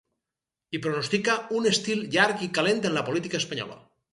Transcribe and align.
I 0.77 0.79
pronostica 0.85 1.35
‘un 1.59 1.69
estiu 1.73 2.03
llarg 2.17 2.43
i 2.49 2.51
calent 2.59 2.83
en 2.91 2.99
la 2.99 3.05
política 3.11 3.43
espanyola’. 3.45 3.79